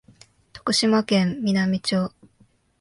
[0.53, 2.11] 徳島県美波町